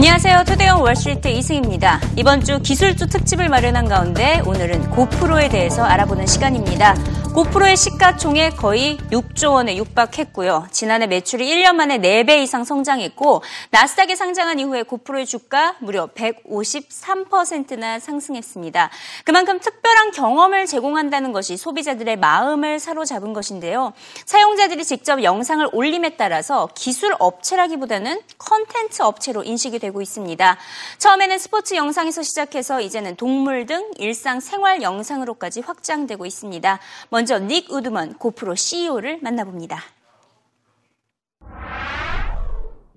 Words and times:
안녕하세요. 0.00 0.44
투데이온 0.46 0.80
월스트리트 0.80 1.28
이승입니다. 1.28 2.00
이번 2.16 2.42
주 2.42 2.58
기술주 2.62 3.08
특집을 3.08 3.50
마련한 3.50 3.86
가운데 3.86 4.40
오늘은 4.46 4.88
고프로에 4.88 5.50
대해서 5.50 5.84
알아보는 5.84 6.26
시간입니다. 6.26 6.94
고프로의 7.32 7.76
시가총액 7.76 8.56
거의 8.56 8.98
6조 9.12 9.52
원에 9.52 9.76
육박했고요. 9.76 10.66
지난해 10.72 11.06
매출이 11.06 11.46
1년 11.46 11.76
만에 11.76 11.98
4배 11.98 12.42
이상 12.42 12.64
성장했고 12.64 13.44
나스닥에 13.70 14.16
상장한 14.16 14.58
이후에 14.58 14.82
고프로의 14.82 15.26
주가 15.26 15.76
무려 15.78 16.08
153%나 16.08 18.00
상승했습니다. 18.00 18.90
그만큼 19.24 19.60
특별한 19.60 20.10
경험을 20.10 20.66
제공한다는 20.66 21.30
것이 21.30 21.56
소비자들의 21.56 22.16
마음을 22.16 22.80
사로잡은 22.80 23.32
것인데요. 23.32 23.92
사용자들이 24.26 24.84
직접 24.84 25.22
영상을 25.22 25.68
올림에 25.72 26.16
따라서 26.16 26.68
기술 26.74 27.14
업체라기보다는 27.16 28.22
컨텐츠 28.38 29.02
업체로 29.02 29.44
인식이 29.44 29.78
되고 29.78 30.02
있습니다. 30.02 30.58
처음에는 30.98 31.38
스포츠 31.38 31.74
영상에서 31.74 32.24
시작해서 32.24 32.80
이제는 32.80 33.14
동물 33.14 33.66
등 33.66 33.88
일상 33.98 34.40
생활 34.40 34.82
영상으로까지 34.82 35.60
확장되고 35.60 36.26
있습니다. 36.26 36.80
먼저 37.19 37.39
닉 37.39 37.71
우드먼 37.71 38.17
고프로 38.17 38.55
CEO를 38.55 39.19
만나봅니다. 39.21 39.79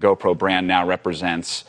GoPro 0.01 0.37
brand 0.37 0.67
now 0.67 0.87
represents 0.87 1.65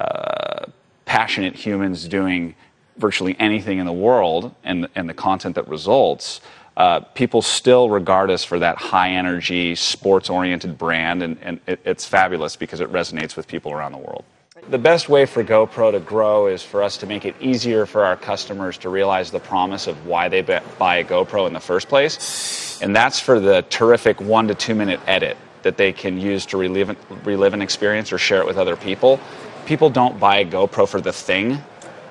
uh, 0.00 0.66
passionate 1.04 1.54
humans 1.54 2.08
doing 2.08 2.54
virtually 2.96 3.36
anything 3.38 3.78
in 3.78 3.86
the 3.86 3.92
world 3.92 4.54
and, 4.64 4.88
and 4.94 5.08
the 5.08 5.14
content 5.14 5.54
that 5.56 5.68
results. 5.68 6.40
Uh, 6.76 7.00
people 7.14 7.42
still 7.42 7.88
regard 7.88 8.30
us 8.30 8.42
for 8.42 8.58
that 8.58 8.76
high 8.76 9.10
energy, 9.10 9.74
sports 9.74 10.28
oriented 10.28 10.76
brand, 10.76 11.22
and, 11.22 11.36
and 11.42 11.60
it, 11.66 11.80
it's 11.84 12.04
fabulous 12.04 12.56
because 12.56 12.80
it 12.80 12.90
resonates 12.90 13.36
with 13.36 13.46
people 13.46 13.72
around 13.72 13.92
the 13.92 13.98
world. 13.98 14.24
The 14.67 14.77
best 14.77 15.09
way 15.09 15.25
for 15.25 15.43
GoPro 15.43 15.91
to 15.93 15.99
grow 15.99 16.47
is 16.47 16.61
for 16.61 16.83
us 16.83 16.97
to 16.97 17.07
make 17.07 17.25
it 17.25 17.35
easier 17.39 17.85
for 17.85 18.05
our 18.05 18.15
customers 18.15 18.77
to 18.79 18.89
realize 18.89 19.31
the 19.31 19.39
promise 19.39 19.87
of 19.87 20.05
why 20.05 20.27
they 20.27 20.41
buy 20.41 20.97
a 20.97 21.03
GoPro 21.03 21.47
in 21.47 21.53
the 21.53 21.59
first 21.59 21.87
place. 21.87 22.79
And 22.81 22.95
that's 22.95 23.19
for 23.19 23.39
the 23.39 23.63
terrific 23.69 24.21
one 24.21 24.47
to 24.47 24.55
two 24.55 24.75
minute 24.75 24.99
edit 25.07 25.37
that 25.63 25.77
they 25.77 25.91
can 25.91 26.19
use 26.19 26.45
to 26.47 26.57
relive, 26.57 26.95
relive 27.25 27.53
an 27.53 27.61
experience 27.61 28.13
or 28.13 28.17
share 28.17 28.41
it 28.41 28.47
with 28.47 28.57
other 28.57 28.75
people. 28.75 29.19
People 29.65 29.89
don't 29.89 30.19
buy 30.19 30.37
a 30.37 30.45
GoPro 30.45 30.87
for 30.87 31.01
the 31.01 31.13
thing, 31.13 31.61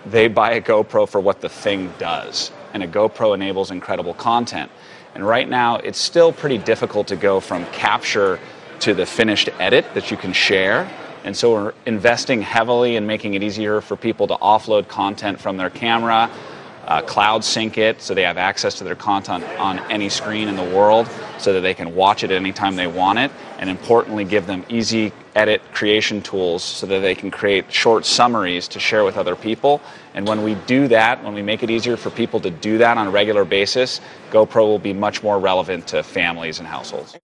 they 0.07 0.29
buy 0.29 0.53
a 0.53 0.61
GoPro 0.61 1.09
for 1.09 1.21
what 1.21 1.41
the 1.41 1.49
thing 1.49 1.93
does. 1.99 2.51
And 2.73 2.83
a 2.83 2.89
GoPro 2.89 3.35
enables 3.35 3.71
incredible 3.71 4.15
content. 4.15 4.71
And 5.15 5.27
right 5.27 5.49
now, 5.49 5.77
it's 5.77 5.99
still 5.99 6.33
pretty 6.33 6.59
difficult 6.59 7.09
to 7.09 7.17
go 7.17 7.41
from 7.41 7.65
capture 7.67 8.39
to 8.81 8.95
the 8.95 9.07
finished 9.07 9.49
edit 9.59 9.87
that 9.95 10.11
you 10.11 10.17
can 10.17 10.33
share. 10.33 10.89
And 11.29 11.37
so 11.37 11.53
we're 11.53 11.75
investing 11.85 12.41
heavily 12.41 12.97
in 12.97 13.07
making 13.07 13.35
it 13.35 13.43
easier 13.43 13.83
for 13.83 13.97
people 13.97 14.29
to 14.29 14.37
offload 14.37 14.89
content 14.89 15.39
from 15.39 15.59
their 15.59 15.69
camera, 15.69 16.31
uh, 16.87 17.03
cloud 17.03 17.45
sync 17.45 17.77
it 17.77 18.01
so 18.01 18.15
they 18.15 18.23
have 18.23 18.39
access 18.39 18.79
to 18.79 18.85
their 18.85 18.95
content 18.95 19.45
on 19.59 19.79
any 19.91 20.09
screen 20.09 20.49
in 20.49 20.57
the 20.57 20.65
world 20.65 21.07
so 21.37 21.53
that 21.53 21.61
they 21.61 21.75
can 21.75 21.95
watch 21.95 22.25
it 22.25 22.31
anytime 22.31 22.77
they 22.77 22.87
want 22.87 23.19
it. 23.19 23.31
And 23.59 23.69
importantly, 23.69 24.25
give 24.25 24.47
them 24.47 24.65
easy 24.71 25.13
edit 25.35 25.61
creation 25.75 26.23
tools 26.23 26.65
so 26.65 26.87
that 26.87 27.01
they 27.01 27.15
can 27.15 27.31
create 27.31 27.71
short 27.71 28.07
summaries 28.07 28.67
to 28.69 28.81
share 28.81 29.05
with 29.05 29.19
other 29.19 29.37
people. 29.37 29.83
And 30.15 30.27
when 30.27 30.43
we 30.43 30.55
do 30.55 30.89
that, 30.89 31.23
when 31.23 31.35
we 31.35 31.43
make 31.43 31.63
it 31.63 31.69
easier 31.69 31.99
for 31.99 32.09
people 32.09 32.41
to 32.41 32.51
do 32.51 32.79
that 32.79 32.97
on 32.97 33.07
a 33.07 33.11
regular 33.11 33.45
basis, 33.45 34.01
GoPro 34.31 34.63
will 34.63 34.79
be 34.79 34.95
much 34.95 35.23
more 35.23 35.39
relevant 35.39 35.89
to 35.89 36.03
families 36.03 36.59
and 36.59 36.67
households. 36.67 37.19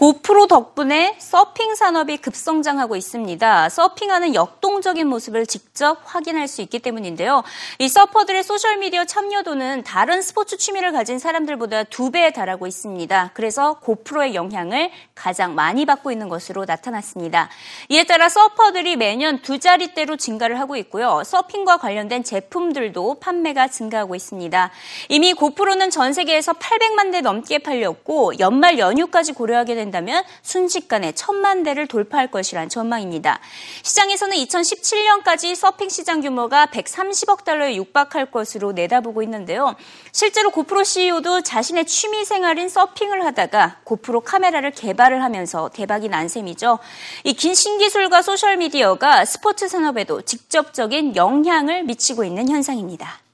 고프로 0.00 0.46
덕분에 0.46 1.14
서핑 1.18 1.74
산업이 1.74 2.16
급성장하고 2.16 2.96
있습니다. 2.96 3.68
서핑하는 3.68 4.34
역동적인 4.34 5.06
모습을 5.06 5.44
직접 5.44 6.00
확인할 6.06 6.48
수 6.48 6.62
있기 6.62 6.78
때문인데요. 6.78 7.42
이 7.78 7.86
서퍼들의 7.86 8.42
소셜미디어 8.42 9.04
참여도는 9.04 9.82
다른 9.82 10.22
스포츠 10.22 10.56
취미를 10.56 10.92
가진 10.92 11.18
사람들보다 11.18 11.84
두 11.84 12.10
배에 12.10 12.30
달하고 12.30 12.66
있습니다. 12.66 13.32
그래서 13.34 13.74
고프로의 13.80 14.34
영향을 14.34 14.90
가장 15.14 15.54
많이 15.54 15.84
받고 15.84 16.10
있는 16.10 16.30
것으로 16.30 16.64
나타났습니다. 16.64 17.50
이에 17.90 18.04
따라 18.04 18.30
서퍼들이 18.30 18.96
매년 18.96 19.42
두 19.42 19.58
자릿대로 19.58 20.16
증가를 20.16 20.58
하고 20.60 20.76
있고요. 20.76 21.22
서핑과 21.26 21.76
관련된 21.76 22.24
제품들도 22.24 23.20
판매가 23.20 23.68
증가하고 23.68 24.14
있습니다. 24.14 24.70
이미 25.10 25.34
고프로는 25.34 25.90
전 25.90 26.14
세계에서 26.14 26.54
800만 26.54 27.12
대 27.12 27.20
넘게 27.20 27.58
팔렸고 27.58 28.38
연말 28.38 28.78
연휴까지 28.78 29.34
고려하게 29.34 29.74
된 29.74 29.89
된다면 29.90 30.22
순식간에 30.42 31.12
천만 31.12 31.62
대를 31.64 31.86
돌파할 31.86 32.30
것이란 32.30 32.68
전망입니다. 32.68 33.40
시장에서는 33.82 34.36
2017년까지 34.36 35.54
서핑 35.54 35.88
시장 35.88 36.20
규모가 36.20 36.66
130억 36.66 37.44
달러에 37.44 37.74
육박할 37.76 38.30
것으로 38.30 38.72
내다보고 38.72 39.22
있는데요. 39.24 39.74
실제로 40.12 40.50
고프로 40.50 40.84
CEO도 40.84 41.40
자신의 41.42 41.86
취미 41.86 42.24
생활인 42.24 42.68
서핑을 42.68 43.24
하다가 43.26 43.80
고프로 43.84 44.20
카메라를 44.20 44.70
개발을 44.70 45.22
하면서 45.22 45.68
대박이 45.70 46.08
난 46.08 46.28
셈이죠. 46.28 46.78
이 47.24 47.34
긴 47.40 47.54
신기술과 47.54 48.20
소셜미디어가 48.20 49.24
스포츠 49.24 49.66
산업에도 49.66 50.20
직접적인 50.20 51.16
영향을 51.16 51.84
미치고 51.84 52.22
있는 52.24 52.50
현상입니다. 52.50 53.29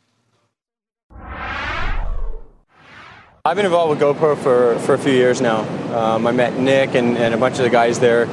I've 3.46 3.54
been 3.54 3.64
involved 3.64 3.90
with 3.90 4.00
GoPro 4.00 4.36
for, 4.36 4.76
for 4.80 4.94
a 4.94 4.98
few 4.98 5.12
years 5.12 5.40
now. 5.40 5.60
Um, 5.96 6.26
I 6.26 6.32
met 6.32 6.58
Nick 6.58 6.96
and, 6.96 7.16
and 7.16 7.32
a 7.32 7.36
bunch 7.36 7.58
of 7.58 7.62
the 7.62 7.70
guys 7.70 8.00
there 8.00 8.26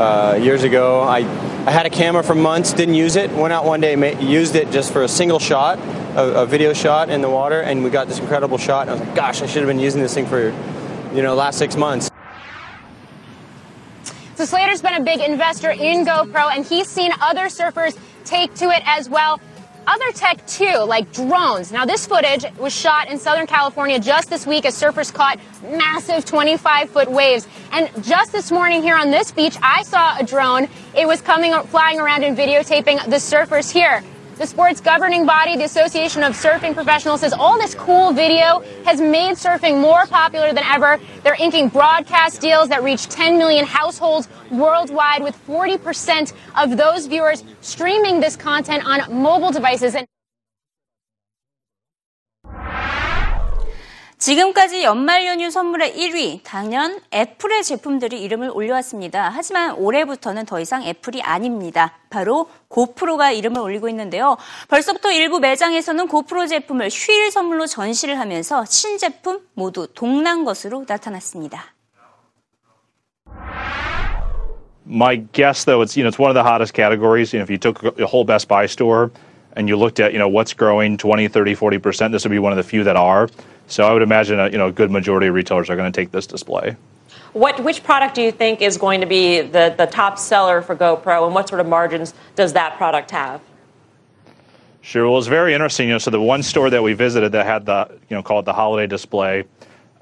uh, 0.00 0.38
years 0.40 0.62
ago. 0.62 1.02
I, 1.02 1.18
I 1.18 1.70
had 1.70 1.84
a 1.84 1.90
camera 1.90 2.24
for 2.24 2.34
months, 2.34 2.72
didn't 2.72 2.94
use 2.94 3.16
it. 3.16 3.30
Went 3.32 3.52
out 3.52 3.66
one 3.66 3.82
day, 3.82 3.94
ma- 3.94 4.18
used 4.18 4.54
it 4.54 4.70
just 4.70 4.90
for 4.90 5.02
a 5.02 5.08
single 5.08 5.38
shot, 5.38 5.78
a, 6.16 6.44
a, 6.44 6.46
video 6.46 6.72
shot 6.72 7.10
in 7.10 7.20
the 7.20 7.28
water, 7.28 7.60
and 7.60 7.84
we 7.84 7.90
got 7.90 8.08
this 8.08 8.18
incredible 8.18 8.56
shot. 8.56 8.88
And 8.88 8.92
I 8.92 8.94
was 8.94 9.02
like, 9.02 9.14
gosh, 9.14 9.42
I 9.42 9.46
should 9.46 9.60
have 9.60 9.68
been 9.68 9.78
using 9.78 10.00
this 10.00 10.14
thing 10.14 10.24
for, 10.24 10.44
you 11.14 11.20
know, 11.20 11.34
last 11.34 11.58
six 11.58 11.76
months. 11.76 12.10
So 14.36 14.46
Slater's 14.46 14.80
been 14.80 14.94
a 14.94 15.04
big 15.04 15.20
investor 15.20 15.72
in 15.72 16.06
GoPro, 16.06 16.50
and 16.50 16.64
he's 16.64 16.88
seen 16.88 17.12
other 17.20 17.48
surfers 17.48 17.98
take 18.24 18.54
to 18.54 18.70
it 18.70 18.82
as 18.86 19.10
well 19.10 19.38
other 19.86 20.12
tech 20.12 20.46
too, 20.46 20.76
like 20.86 21.12
drones. 21.12 21.72
Now, 21.72 21.84
this 21.84 22.06
footage 22.06 22.44
was 22.58 22.74
shot 22.74 23.08
in 23.08 23.18
Southern 23.18 23.46
California 23.46 23.98
just 23.98 24.30
this 24.30 24.46
week 24.46 24.64
as 24.64 24.80
surfers 24.80 25.12
caught 25.12 25.38
massive 25.62 26.24
25 26.24 26.90
foot 26.90 27.10
waves. 27.10 27.46
And 27.72 27.90
just 28.04 28.32
this 28.32 28.50
morning 28.50 28.82
here 28.82 28.96
on 28.96 29.10
this 29.10 29.32
beach, 29.32 29.56
I 29.62 29.82
saw 29.82 30.18
a 30.18 30.24
drone. 30.24 30.68
It 30.96 31.06
was 31.06 31.20
coming, 31.20 31.52
flying 31.64 32.00
around 32.00 32.24
and 32.24 32.36
videotaping 32.36 33.04
the 33.04 33.16
surfers 33.16 33.70
here. 33.70 34.02
The 34.36 34.48
sport's 34.48 34.80
governing 34.80 35.26
body, 35.26 35.56
the 35.56 35.62
Association 35.62 36.24
of 36.24 36.32
Surfing 36.32 36.74
Professionals, 36.74 37.20
says 37.20 37.32
all 37.32 37.56
this 37.56 37.72
cool 37.72 38.12
video 38.12 38.64
has 38.84 39.00
made 39.00 39.36
surfing 39.36 39.80
more 39.80 40.06
popular 40.06 40.52
than 40.52 40.64
ever. 40.64 40.98
They're 41.22 41.40
inking 41.40 41.68
broadcast 41.68 42.40
deals 42.40 42.68
that 42.70 42.82
reach 42.82 43.08
10 43.08 43.38
million 43.38 43.64
households 43.64 44.28
worldwide, 44.50 45.22
with 45.22 45.36
40% 45.46 46.32
of 46.56 46.76
those 46.76 47.06
viewers 47.06 47.44
streaming 47.60 48.18
this 48.18 48.34
content 48.34 48.84
on 48.84 49.22
mobile 49.22 49.52
devices. 49.52 49.94
And 49.94 50.04
지금까지 54.24 54.82
연말 54.82 55.26
연휴 55.26 55.50
선물의 55.50 55.92
1위, 55.94 56.40
당연 56.44 56.98
애플의 57.12 57.62
제품들이 57.62 58.22
이름을 58.22 58.48
올려왔습니다. 58.54 59.30
하지만 59.30 59.72
올해부터는 59.72 60.46
더 60.46 60.60
이상 60.60 60.82
애플이 60.82 61.20
아닙니다. 61.20 61.98
바로 62.08 62.48
고프로가 62.68 63.32
이름을 63.32 63.60
올리고 63.60 63.90
있는데요. 63.90 64.38
벌써부터 64.68 65.12
일부 65.12 65.40
매장에서는 65.40 66.08
고프로 66.08 66.46
제품을 66.46 66.88
휴일 66.90 67.30
선물로 67.30 67.66
전시를 67.66 68.18
하면서 68.18 68.64
신제품 68.64 69.40
모두 69.52 69.88
동난 69.92 70.46
것으로 70.46 70.86
나타났습니다. 70.88 71.74
My 74.88 75.26
guess, 75.32 75.66
though, 75.66 75.84
it's 75.84 75.98
you 75.98 76.02
know 76.02 76.08
it's 76.08 76.18
one 76.18 76.30
of 76.30 76.34
the 76.34 76.48
hottest 76.48 76.72
categories. 76.72 77.36
You 77.36 77.40
know, 77.40 77.44
if 77.44 77.50
you 77.50 77.58
took 77.58 77.84
a 78.00 78.06
whole 78.06 78.24
Best 78.24 78.48
Buy 78.48 78.64
store 78.64 79.10
and 79.56 79.68
you 79.68 79.76
looked 79.76 80.00
at 80.00 80.12
you 80.12 80.18
know 80.18 80.28
what's 80.28 80.52
growing 80.52 80.96
20, 80.96 81.28
30, 81.28 81.54
40 81.54 81.78
percent, 81.78 82.12
this 82.12 82.24
would 82.24 82.30
be 82.30 82.38
one 82.38 82.52
of 82.52 82.56
the 82.56 82.62
few 82.62 82.84
that 82.84 82.96
are. 82.96 83.28
So 83.66 83.84
I 83.84 83.92
would 83.92 84.02
imagine 84.02 84.38
a, 84.40 84.48
you 84.48 84.58
know 84.58 84.68
a 84.68 84.72
good 84.72 84.90
majority 84.90 85.28
of 85.28 85.34
retailers 85.34 85.70
are 85.70 85.76
going 85.76 85.90
to 85.90 86.00
take 86.00 86.10
this 86.10 86.26
display. 86.26 86.76
What 87.32 87.62
which 87.64 87.82
product 87.82 88.14
do 88.14 88.22
you 88.22 88.30
think 88.30 88.62
is 88.62 88.76
going 88.76 89.00
to 89.00 89.06
be 89.06 89.40
the, 89.40 89.74
the 89.76 89.86
top 89.86 90.18
seller 90.18 90.62
for 90.62 90.76
GoPro, 90.76 91.26
and 91.26 91.34
what 91.34 91.48
sort 91.48 91.60
of 91.60 91.66
margins 91.66 92.14
does 92.36 92.52
that 92.52 92.76
product 92.76 93.10
have? 93.10 93.40
Sure. 94.82 95.08
Well, 95.08 95.18
it's 95.18 95.28
very 95.28 95.54
interesting. 95.54 95.88
You 95.88 95.94
know, 95.94 95.98
so 95.98 96.10
the 96.10 96.20
one 96.20 96.42
store 96.42 96.68
that 96.68 96.82
we 96.82 96.92
visited 96.92 97.32
that 97.32 97.46
had 97.46 97.64
the 97.66 97.98
you 98.08 98.16
know 98.16 98.22
called 98.22 98.44
the 98.44 98.52
holiday 98.52 98.86
display, 98.86 99.44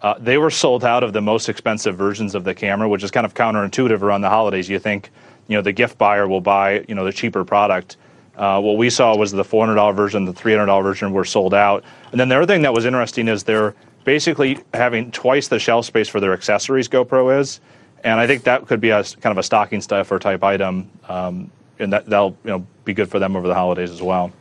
uh, 0.03 0.15
they 0.19 0.39
were 0.39 0.51
sold 0.51 0.85
out 0.85 1.05
of 1.05 1.13
the 1.13 1.23
most 1.23 1.49
expensive 1.49 1.97
versions 1.97 2.35
of 2.35 2.45
the 2.45 2.55
camera, 2.55 2.89
which 2.89 3.05
is 3.05 3.11
kind 3.11 3.25
of 3.25 3.33
counterintuitive 3.33 4.03
around 4.03 4.23
the 4.23 4.29
holidays. 4.29 4.69
You 4.69 4.79
think 4.81 5.11
you 5.47 5.57
know 5.57 5.63
the 5.63 5.73
gift 5.73 5.99
buyer 5.99 6.27
will 6.27 6.41
buy 6.41 6.85
you 6.89 6.95
know 6.95 7.05
the 7.05 7.13
cheaper 7.13 7.45
product. 7.45 7.97
Uh, 8.37 8.61
what 8.61 8.77
we 8.77 8.89
saw 8.89 9.17
was 9.17 9.31
the 9.31 9.45
$400 9.45 9.95
version, 9.95 10.25
the 10.25 10.33
$300 10.33 10.83
version 10.83 11.13
were 11.13 11.25
sold 11.25 11.53
out. 11.53 11.85
And 12.11 12.21
then 12.21 12.29
the 12.29 12.37
other 12.37 12.47
thing 12.47 12.63
that 12.63 12.73
was 12.73 12.85
interesting 12.87 13.29
is 13.29 13.45
they're 13.45 13.75
basically 14.05 14.59
having 14.75 15.11
twice 15.13 15.49
the 15.49 15.59
shelf 15.59 15.85
space 15.85 16.09
for 16.09 16.21
their 16.21 16.33
accessories 16.33 16.89
GoPro 16.89 17.39
is. 17.39 17.61
and 18.05 18.19
I 18.19 18.27
think 18.27 18.45
that 18.45 18.67
could 18.67 18.81
be 18.81 18.91
a 18.91 19.05
kind 19.05 19.31
of 19.31 19.39
a 19.39 19.43
stocking 19.43 19.81
stuffer 19.81 20.19
type 20.19 20.43
item, 20.43 20.91
um, 21.09 21.51
and 21.79 21.93
that 21.93 22.07
that'll 22.07 22.37
be 22.85 22.95
good 22.95 23.09
for 23.09 23.19
them 23.19 23.37
over 23.37 23.47
the 23.47 23.55
holidays 23.55 23.91
as 23.91 24.03
well. 24.03 24.33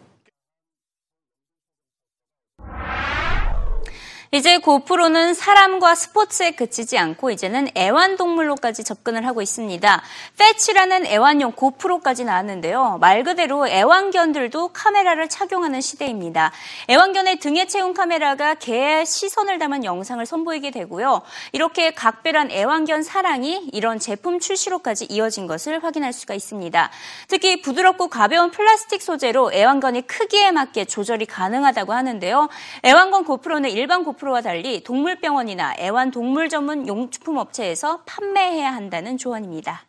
이제 4.34 4.60
고프로는 4.60 5.34
사람과 5.34 5.94
스포츠에 5.94 6.52
그치지 6.52 6.98
않고 6.98 7.32
이제는 7.32 7.68
애완동물로까지 7.76 8.86
접근을 8.86 9.28
하고 9.28 9.42
있습니다. 9.42 10.02
패치라는 10.38 11.06
애완용 11.06 11.52
고프로까지 11.52 12.24
나왔는데요. 12.24 12.98
말 13.02 13.26
그대로 13.26 13.68
애완견들도 13.68 14.70
카메라를 14.70 15.28
착용하는 15.28 15.82
시대입니다. 15.82 16.54
애완견의 16.90 17.40
등에 17.42 17.68
채운 17.68 17.94
카메라가 17.94 18.54
개의 18.54 19.06
시선을 19.06 19.60
담은 19.60 19.84
영상을 19.84 20.26
선보이게 20.26 20.72
되고요. 20.72 21.24
이렇게 21.52 21.92
각별한 21.92 22.52
애완견 22.52 23.04
사랑이 23.04 23.68
이런 23.74 24.00
제품 24.00 24.40
출시로까지 24.40 25.08
이어진 25.10 25.46
것을 25.46 25.84
확인할 25.84 26.14
수가 26.14 26.36
있습니다. 26.36 26.90
특히 27.28 27.62
부드럽고 27.62 28.08
가벼운 28.08 28.52
플라스틱 28.52 29.02
소재로 29.02 29.52
애완견의 29.52 30.04
크기에 30.04 30.52
맞게 30.52 30.86
조절이 30.86 31.26
가능하다고 31.26 31.92
하는데요. 31.92 32.48
애완견 32.86 33.26
고프로는 33.26 33.70
일반 33.72 34.06
고프로 34.06 34.21
프로와 34.21 34.43
달리 34.43 34.83
동물병원이나 34.83 35.77
애완동물 35.79 36.49
전문 36.49 36.87
용품 36.87 37.39
업체에서 37.39 38.03
판매해야 38.05 38.73
한다는 38.75 39.17
조언입니다. 39.17 39.87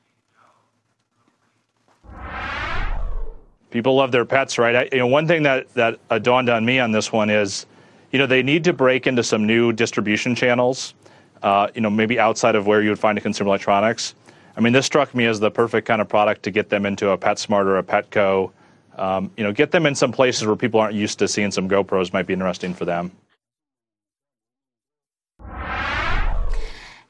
People 3.70 3.94
love 3.94 4.12
their 4.12 4.26
pets, 4.26 4.58
right? 4.58 4.76
I, 4.76 4.96
you 4.96 5.00
know, 5.00 5.08
one 5.08 5.28
thing 5.28 5.44
that 5.44 5.68
that 5.76 6.00
uh, 6.10 6.20
dawned 6.20 6.50
on 6.50 6.66
me 6.66 6.80
on 6.80 6.92
this 6.92 7.12
one 7.12 7.30
is, 7.30 7.66
you 8.12 8.20
know, 8.20 8.26
they 8.26 8.42
need 8.42 8.64
to 8.64 8.74
break 8.74 9.08
into 9.08 9.24
some 9.24 9.46
new 9.46 9.74
distribution 9.74 10.36
channels. 10.36 10.96
Uh, 11.44 11.68
you 11.76 11.82
know, 11.82 11.90
maybe 11.90 12.18
outside 12.18 12.56
of 12.56 12.66
where 12.66 12.82
you 12.82 12.90
would 12.90 13.00
find 13.00 13.18
a 13.18 13.22
consumer 13.22 13.50
electronics. 13.50 14.16
I 14.56 14.62
mean, 14.62 14.74
this 14.74 14.86
struck 14.88 15.14
me 15.14 15.26
as 15.28 15.40
the 15.40 15.52
perfect 15.52 15.86
kind 15.86 16.02
of 16.02 16.10
product 16.10 16.44
to 16.44 16.52
get 16.52 16.70
them 16.70 16.86
into 16.86 17.10
a 17.12 17.18
PetSmart 17.18 17.66
or 17.66 17.78
a 17.78 17.84
Petco. 17.84 18.52
Um, 18.98 19.30
you 19.38 19.44
know, 19.44 19.52
get 19.52 19.70
them 19.70 19.86
in 19.86 19.94
some 19.94 20.12
places 20.12 20.48
where 20.48 20.56
people 20.56 20.80
aren't 20.80 20.96
used 20.96 21.20
to 21.20 21.28
seeing 21.28 21.52
some 21.52 21.70
GoPros 21.70 22.12
might 22.12 22.26
be 22.26 22.34
interesting 22.34 22.74
for 22.74 22.86
them. 22.86 23.12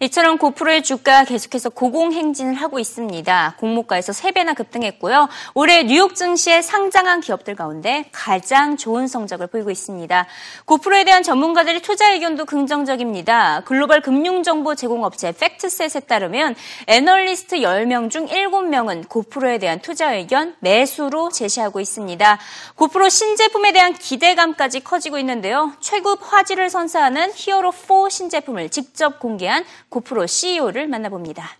이처럼 0.02 0.36
고프로의 0.36 0.82
주가 0.82 1.22
계속해서 1.22 1.70
고공행진을 1.70 2.54
하고 2.54 2.80
있습니다. 2.80 3.54
공모가에서 3.60 4.10
3배나 4.10 4.56
급등했고요. 4.56 5.28
올해 5.54 5.84
뉴욕 5.84 6.16
증시에 6.16 6.60
상장한 6.60 7.20
기업들 7.20 7.54
가운데 7.54 8.06
가장 8.10 8.76
좋은 8.76 9.06
성적을 9.06 9.46
보이고 9.46 9.70
있습니다. 9.70 10.26
고프로에 10.64 11.04
대한 11.04 11.22
전문가들의 11.22 11.82
투자 11.82 12.10
의견도 12.10 12.46
긍정적입니다. 12.46 13.62
글로벌 13.64 14.00
금융정보 14.00 14.74
제공업체 14.74 15.34
팩트셋에 15.38 16.00
따르면 16.08 16.56
애널리스트 16.88 17.58
10명 17.58 18.10
중 18.10 18.26
7명은 18.26 19.08
고프로에 19.08 19.58
대한 19.58 19.78
투자 19.78 20.12
의견 20.12 20.56
매수로 20.58 21.30
제시하고 21.30 21.78
있습니다. 21.78 22.38
고프로 22.74 23.08
신제품에 23.08 23.70
대한 23.70 23.94
기대감까지 23.94 24.80
커지고 24.80 25.18
있는데요. 25.20 25.74
최고 25.78 26.16
화질을 26.16 26.70
선사하는 26.70 27.30
히어로4 27.34 28.10
신제품을 28.10 28.68
직접 28.70 29.20
공개한 29.20 29.64
고프로 29.91 30.27
CEO를 30.27 30.87
만나봅니다. 30.87 31.57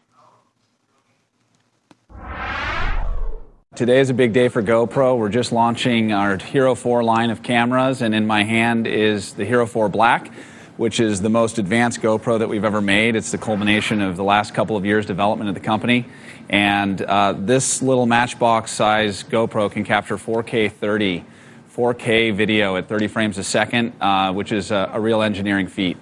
Today 3.78 4.00
is 4.00 4.10
a 4.10 4.14
big 4.16 4.34
day 4.34 4.50
for 4.50 4.64
GoPro. 4.64 5.20
We're 5.20 5.30
just 5.30 5.52
launching 5.52 6.12
our 6.12 6.38
Hero 6.38 6.74
4 6.74 7.04
line 7.04 7.30
of 7.30 7.44
cameras, 7.44 8.02
and 8.02 8.16
in 8.16 8.26
my 8.26 8.44
hand 8.44 8.88
is 8.88 9.34
the 9.34 9.46
Hero 9.46 9.68
4 9.68 9.88
Black, 9.88 10.34
which 10.78 11.00
is 11.00 11.22
the 11.22 11.30
most 11.30 11.60
advanced 11.60 12.02
GoPro 12.02 12.40
that 12.40 12.50
we've 12.50 12.66
ever 12.66 12.82
made. 12.82 13.16
It's 13.16 13.30
the 13.30 13.38
culmination 13.38 14.02
of 14.02 14.18
the 14.18 14.24
last 14.24 14.56
couple 14.56 14.76
of 14.76 14.84
years' 14.84 15.06
development 15.06 15.50
of 15.50 15.54
the 15.54 15.62
company. 15.62 16.08
And 16.50 17.00
uh, 17.04 17.34
this 17.38 17.84
little 17.84 18.08
matchbox 18.08 18.72
size 18.72 19.24
GoPro 19.24 19.72
can 19.72 19.84
capture 19.84 20.18
4K 20.18 20.72
30, 20.72 21.24
4K 21.72 22.34
video 22.34 22.78
at 22.78 22.88
30 22.88 23.08
frames 23.08 23.38
a 23.38 23.44
second, 23.44 23.94
uh, 24.02 24.34
which 24.34 24.52
is 24.52 24.72
a, 24.72 24.90
a 24.92 25.00
real 25.00 25.22
engineering 25.22 25.68
feat 25.68 25.98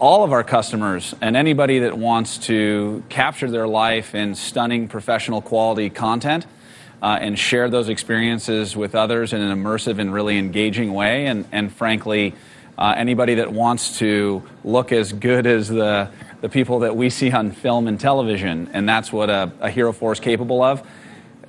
all 0.00 0.24
of 0.24 0.32
our 0.32 0.42
customers 0.42 1.14
and 1.20 1.36
anybody 1.36 1.80
that 1.80 1.96
wants 1.96 2.38
to 2.38 3.04
capture 3.10 3.50
their 3.50 3.68
life 3.68 4.14
in 4.14 4.34
stunning 4.34 4.88
professional 4.88 5.42
quality 5.42 5.90
content 5.90 6.46
uh, 7.02 7.18
and 7.20 7.38
share 7.38 7.68
those 7.68 7.90
experiences 7.90 8.74
with 8.74 8.94
others 8.94 9.34
in 9.34 9.42
an 9.42 9.56
immersive 9.56 9.98
and 9.98 10.12
really 10.12 10.38
engaging 10.38 10.94
way. 10.94 11.26
And, 11.26 11.44
and 11.52 11.70
frankly, 11.70 12.34
uh, 12.78 12.94
anybody 12.96 13.34
that 13.34 13.52
wants 13.52 13.98
to 13.98 14.42
look 14.64 14.90
as 14.90 15.12
good 15.12 15.46
as 15.46 15.68
the, 15.68 16.10
the 16.40 16.48
people 16.48 16.78
that 16.80 16.96
we 16.96 17.10
see 17.10 17.30
on 17.30 17.50
film 17.50 17.86
and 17.86 18.00
television, 18.00 18.70
and 18.72 18.88
that's 18.88 19.12
what 19.12 19.28
a, 19.28 19.52
a 19.60 19.70
Hero 19.70 19.92
4 19.92 20.12
is 20.12 20.20
capable 20.20 20.62
of. 20.62 20.82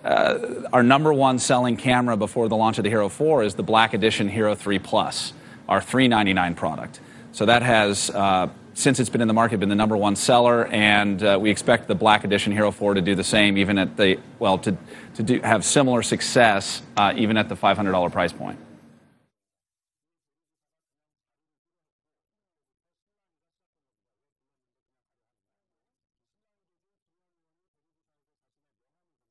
Uh, 0.04 0.68
our 0.74 0.84
number 0.84 1.14
one 1.14 1.40
selling 1.40 1.78
camera 1.78 2.18
before 2.18 2.50
the 2.50 2.58
launch 2.58 2.78
of 2.80 2.84
the 2.84 2.90
Hero 2.90 3.08
4 3.08 3.44
is 3.44 3.56
the 3.56 3.64
Black 3.64 3.94
Edition 3.94 4.28
Hero 4.28 4.56
3 4.56 4.78
Plus, 4.80 5.32
our 5.70 5.80
399 5.80 6.56
product. 6.56 7.00
So 7.34 7.46
that 7.46 7.62
has, 7.64 8.10
uh, 8.10 8.50
since 8.74 9.00
it's 9.00 9.10
been 9.10 9.22
in 9.22 9.28
the 9.28 9.34
market, 9.34 9.60
been 9.60 9.70
the 9.70 9.76
number 9.76 9.96
one 9.96 10.16
seller, 10.16 10.68
and 10.68 11.24
uh, 11.24 11.38
we 11.40 11.50
expect 11.50 11.88
the 11.88 11.96
Black 11.96 12.24
Edition 12.24 12.52
Hero 12.52 12.72
4 12.72 12.96
to 12.96 13.02
do 13.02 13.16
the 13.16 13.24
same, 13.24 13.58
even 13.58 13.78
at 13.78 13.96
the, 13.96 14.20
well, 14.40 14.58
to, 14.60 14.78
to 15.16 15.24
do, 15.24 15.40
have 15.42 15.64
similar 15.64 16.04
success, 16.04 16.82
uh, 16.98 17.14
even 17.16 17.38
at 17.38 17.48
the 17.48 17.56
$500 17.56 18.12
price 18.12 18.34
point. 18.34 18.60